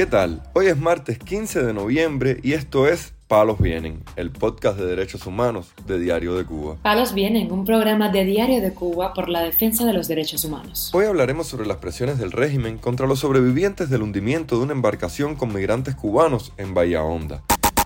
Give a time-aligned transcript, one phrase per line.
[0.00, 0.42] ¿Qué tal?
[0.54, 5.26] Hoy es martes 15 de noviembre y esto es Palos Vienen, el podcast de derechos
[5.26, 6.76] humanos de Diario de Cuba.
[6.82, 10.90] Palos Vienen, un programa de Diario de Cuba por la defensa de los derechos humanos.
[10.94, 15.36] Hoy hablaremos sobre las presiones del régimen contra los sobrevivientes del hundimiento de una embarcación
[15.36, 17.42] con migrantes cubanos en Bahía Honda.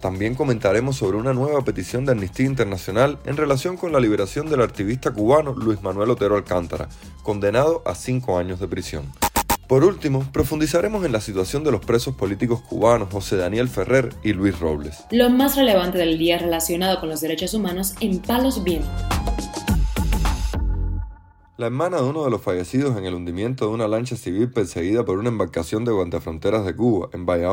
[0.00, 4.62] También comentaremos sobre una nueva petición de Amnistía Internacional en relación con la liberación del
[4.62, 6.88] activista cubano Luis Manuel Otero Alcántara,
[7.22, 9.12] condenado a cinco años de prisión.
[9.68, 14.32] Por último, profundizaremos en la situación de los presos políticos cubanos José Daniel Ferrer y
[14.32, 15.04] Luis Robles.
[15.10, 19.17] Lo más relevante del día relacionado con los derechos humanos en Palos Vientos.
[21.58, 25.04] La hermana de uno de los fallecidos en el hundimiento de una lancha civil perseguida
[25.04, 27.50] por una embarcación de guantafronteras de Cuba, en Bahía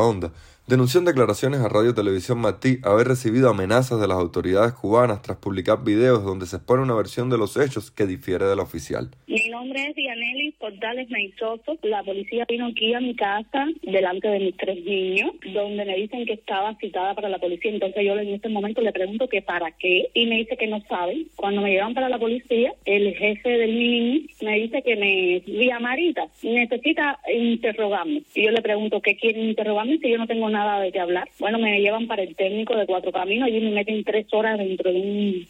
[0.67, 5.37] denunció en declaraciones a Radio Televisión Martí haber recibido amenazas de las autoridades cubanas tras
[5.37, 9.09] publicar videos donde se expone una versión de los hechos que difiere de la oficial.
[9.25, 11.77] Mi nombre es Dianelli Portales Meizoso.
[11.81, 16.25] La policía vino aquí a mi casa delante de mis tres niños, donde me dicen
[16.25, 17.71] que estaba citada para la policía.
[17.71, 20.81] Entonces yo en este momento le pregunto que para qué y me dice que no
[20.87, 21.27] saben.
[21.35, 23.94] Cuando me llevan para la policía, el jefe del niño
[24.41, 28.23] me dice que me vía Marita necesita interrogarme.
[28.33, 31.27] Y yo le pregunto qué quiere interrogarme si yo no tengo nada de qué hablar.
[31.39, 34.91] Bueno, me llevan para el técnico de Cuatro Caminos, allí me meten tres horas dentro
[34.91, 34.99] de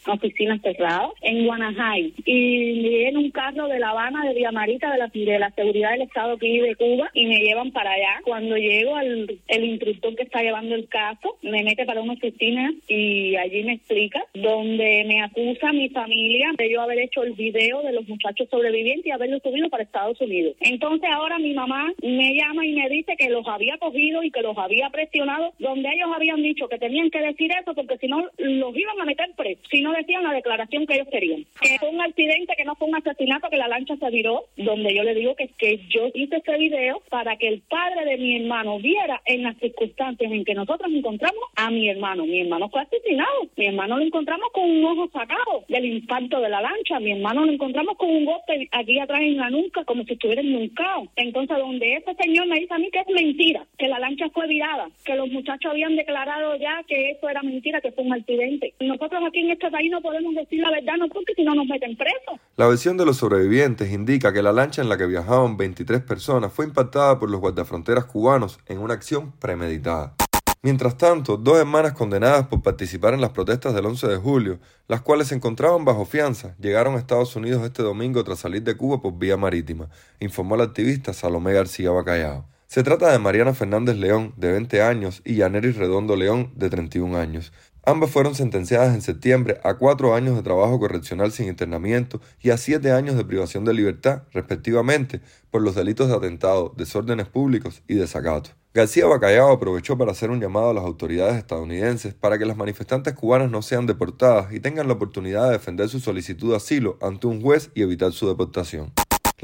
[0.05, 2.13] una oficina cerrada en Guanajay.
[2.25, 6.01] Y me un carro de La Habana, de Villamarita, de la, de la seguridad del
[6.01, 8.19] Estado aquí de Cuba, y me llevan para allá.
[8.23, 12.73] Cuando llego, al, el instructor que está llevando el caso me mete para una oficina
[12.87, 17.81] y allí me explica, donde me acusa mi familia de yo haber hecho el video
[17.83, 20.55] de los muchachos sobrevivientes y haberlo subido para Estados Unidos.
[20.59, 24.41] Entonces ahora mi mamá me llama y me dice que los había cogido y que
[24.41, 28.23] los había presionado, donde ellos habían dicho que tenían que decir eso porque si no
[28.37, 31.45] los iban a meter presos, si no decían la declaración que ellos querían.
[31.61, 34.93] Que fue un accidente, que no fue un asesinato, que la lancha se viró, donde
[34.93, 38.37] yo le digo que, que yo hice ese video para que el padre de mi
[38.37, 42.25] hermano viera en las circunstancias en que nosotros encontramos a mi hermano.
[42.25, 46.49] Mi hermano fue asesinado, mi hermano lo encontramos con un ojo sacado del impacto de
[46.49, 48.24] la lancha, mi hermano lo encontramos con un
[48.71, 51.07] aquí atrás en la nuca como si estuviera ennuncado.
[51.15, 54.47] Entonces donde ese señor me dice a mí que es mentira, que la lancha fue
[54.47, 58.73] virada, que los muchachos habían declarado ya que eso era mentira, que fue un accidente.
[58.79, 61.67] Nosotros aquí en este país no podemos decir la verdad, no porque si no nos
[61.67, 62.39] meten presos.
[62.57, 66.53] La versión de los sobrevivientes indica que la lancha en la que viajaban 23 personas
[66.53, 70.15] fue impactada por los guardafronteras cubanos en una acción premeditada.
[70.65, 75.01] Mientras tanto, dos hermanas condenadas por participar en las protestas del 11 de julio, las
[75.01, 78.99] cuales se encontraban bajo fianza, llegaron a Estados Unidos este domingo tras salir de Cuba
[78.99, 79.89] por vía marítima,
[80.19, 82.47] informó la activista Salomé García Bacallao.
[82.65, 87.15] Se trata de Mariana Fernández León, de 20 años, y Yaneris Redondo León, de 31
[87.15, 87.53] años.
[87.87, 92.57] Ambas fueron sentenciadas en septiembre a cuatro años de trabajo correccional sin internamiento y a
[92.57, 97.93] siete años de privación de libertad, respectivamente, por los delitos de atentado, desórdenes públicos y
[97.93, 98.49] desacato.
[98.73, 103.13] García Bacallao aprovechó para hacer un llamado a las autoridades estadounidenses para que las manifestantes
[103.13, 107.27] cubanas no sean deportadas y tengan la oportunidad de defender su solicitud de asilo ante
[107.27, 108.93] un juez y evitar su deportación.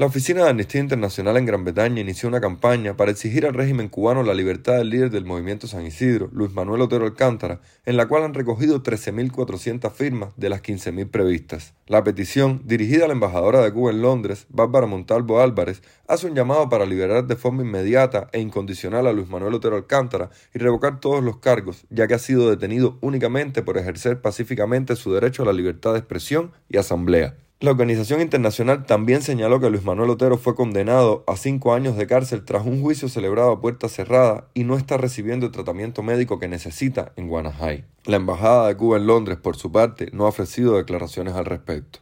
[0.02, 3.88] La Oficina de Amnistía Internacional en Gran Bretaña inició una campaña para exigir al régimen
[3.88, 8.08] cubano la libertad del líder del movimiento San Isidro, Luis Manuel Otero Alcántara, en la
[8.08, 11.74] cual han recogido 13.400 firmas de las 15.000 previstas.
[11.86, 16.34] La petición, dirigida a la embajadora de Cuba en Londres, Bárbara Montalvo Álvarez, hace un
[16.34, 20.98] llamado para liberar de forma inmediata e incondicional a Luis Manuel Otero Alcántara y revocar
[20.98, 25.46] todos los cargos, ya que ha sido detenido únicamente por ejercer pacíficamente su derecho a
[25.46, 27.36] la libertad de expresión y asamblea.
[27.62, 32.08] La organización internacional también señaló que Luis Manuel Otero fue condenado a cinco años de
[32.08, 36.40] cárcel tras un juicio celebrado a puerta cerrada y no está recibiendo el tratamiento médico
[36.40, 37.84] que necesita en Guanajay.
[38.04, 42.00] La Embajada de Cuba en Londres, por su parte, no ha ofrecido declaraciones al respecto.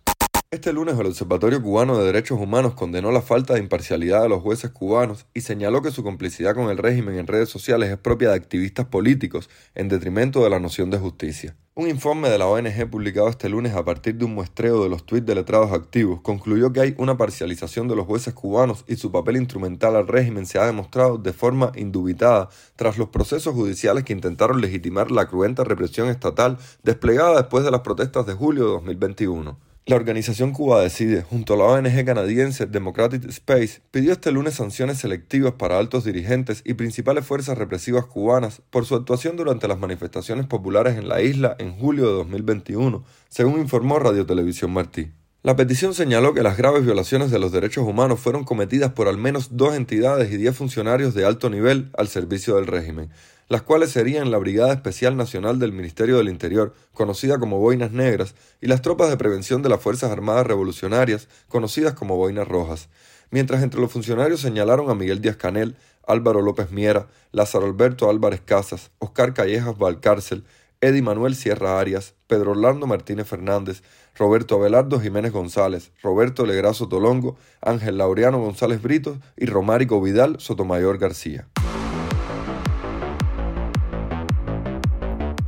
[0.53, 4.43] Este lunes el Observatorio Cubano de Derechos Humanos condenó la falta de imparcialidad de los
[4.43, 8.31] jueces cubanos y señaló que su complicidad con el régimen en redes sociales es propia
[8.31, 11.57] de activistas políticos en detrimento de la noción de justicia.
[11.77, 15.07] Un informe de la ONG publicado este lunes a partir de un muestreo de los
[15.07, 19.13] tuits de letrados activos concluyó que hay una parcialización de los jueces cubanos y su
[19.13, 24.15] papel instrumental al régimen se ha demostrado de forma indubitada tras los procesos judiciales que
[24.15, 29.70] intentaron legitimar la cruenta represión estatal desplegada después de las protestas de julio de 2021.
[29.91, 34.99] La organización Cuba Decide, junto a la ONG canadiense Democratic Space, pidió este lunes sanciones
[34.99, 40.47] selectivas para altos dirigentes y principales fuerzas represivas cubanas por su actuación durante las manifestaciones
[40.47, 45.11] populares en la isla en julio de 2021, según informó Radio Televisión Martí.
[45.43, 49.17] La petición señaló que las graves violaciones de los derechos humanos fueron cometidas por al
[49.17, 53.09] menos dos entidades y diez funcionarios de alto nivel al servicio del régimen,
[53.49, 58.35] las cuales serían la Brigada Especial Nacional del Ministerio del Interior, conocida como Boinas Negras,
[58.61, 62.91] y las tropas de prevención de las Fuerzas Armadas Revolucionarias, conocidas como Boinas Rojas,
[63.31, 65.75] mientras entre los funcionarios señalaron a Miguel Díaz Canel,
[66.07, 70.45] Álvaro López Miera, Lázaro Alberto Álvarez Casas, Oscar Callejas Valcárcel,
[70.83, 73.83] Eddie Manuel Sierra Arias, Pedro Orlando Martínez Fernández,
[74.17, 80.99] Roberto Abelardo Jiménez González, Roberto Legrazo Tolongo, Ángel Laureano González Brito y Romárico Vidal Sotomayor
[80.99, 81.47] García.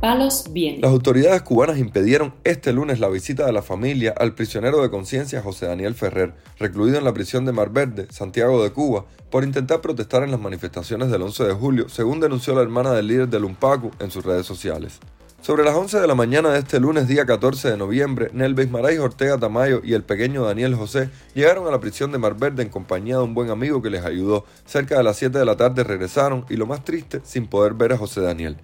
[0.03, 0.81] Palos vienen.
[0.81, 5.41] Las autoridades cubanas impidieron este lunes la visita de la familia al prisionero de conciencia
[5.41, 9.79] José Daniel Ferrer, recluido en la prisión de Mar Verde, Santiago de Cuba, por intentar
[9.79, 13.45] protestar en las manifestaciones del 11 de julio, según denunció la hermana del líder del
[13.45, 14.99] UMPACU en sus redes sociales.
[15.43, 18.97] Sobre las 11 de la mañana de este lunes, día 14 de noviembre, Nelvis Maray
[18.97, 22.69] Ortega Tamayo y el pequeño Daniel José llegaron a la prisión de Mar Verde en
[22.69, 24.45] compañía de un buen amigo que les ayudó.
[24.65, 27.91] Cerca de las 7 de la tarde regresaron y lo más triste, sin poder ver
[27.91, 28.55] a José Daniel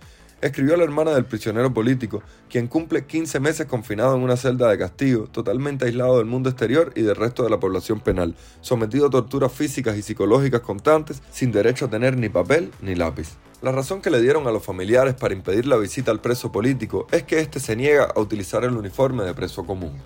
[0.42, 4.78] escribió la hermana del prisionero político, quien cumple 15 meses confinado en una celda de
[4.78, 9.10] castigo, totalmente aislado del mundo exterior y del resto de la población penal, sometido a
[9.10, 13.38] torturas físicas y psicológicas constantes, sin derecho a tener ni papel ni lápiz.
[13.62, 17.08] La razón que le dieron a los familiares para impedir la visita al preso político
[17.12, 20.02] es que éste se niega a utilizar el uniforme de preso común.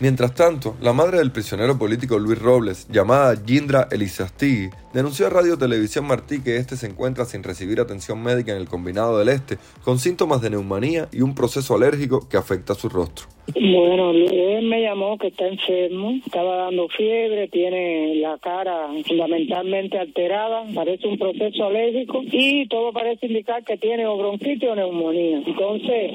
[0.00, 5.58] Mientras tanto, la madre del prisionero político Luis Robles, llamada Gindra Elizastigui, denunció a Radio
[5.58, 9.58] Televisión Martí que este se encuentra sin recibir atención médica en el combinado del Este,
[9.82, 13.26] con síntomas de neumonía y un proceso alérgico que afecta su rostro.
[13.54, 20.64] Bueno, él me llamó que está enfermo, estaba dando fiebre, tiene la cara fundamentalmente alterada,
[20.74, 25.42] parece un proceso alérgico y todo parece indicar que tiene o bronquitis o neumonía.
[25.44, 26.12] Entonces,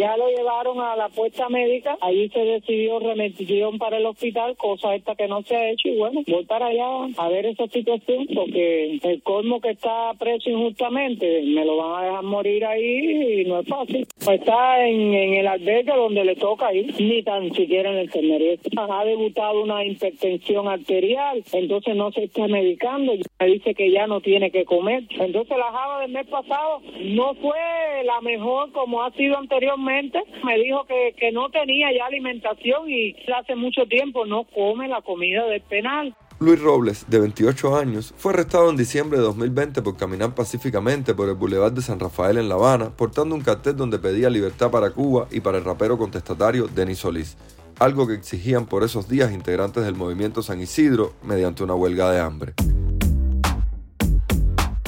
[0.00, 4.94] ya lo llevaron a la puesta médica, allí se decidió remisión para el hospital, cosa
[4.94, 6.86] esta que no se ha hecho y bueno, voy para allá
[7.18, 7.95] a ver esa situación
[8.34, 13.44] porque el colmo que está preso injustamente, me lo van a dejar morir ahí y
[13.44, 14.06] no es fácil.
[14.30, 18.56] Está en, en el albergue donde le toca ir, ni tan siquiera en el enfermería.
[18.76, 24.20] Ha debutado una hipertensión arterial, entonces no se está medicando, me dice que ya no
[24.20, 25.04] tiene que comer.
[25.10, 27.58] Entonces la java del mes pasado no fue
[28.04, 30.22] la mejor como ha sido anteriormente.
[30.44, 35.02] Me dijo que, que no tenía ya alimentación y hace mucho tiempo no come la
[35.02, 36.14] comida del penal.
[36.38, 41.30] Luis Robles, de 28 años, fue arrestado en diciembre de 2020 por caminar pacíficamente por
[41.30, 44.90] el Boulevard de San Rafael en La Habana, portando un cartel donde pedía libertad para
[44.90, 47.38] Cuba y para el rapero contestatario Denis Solís,
[47.78, 52.20] algo que exigían por esos días integrantes del movimiento San Isidro mediante una huelga de
[52.20, 52.52] hambre.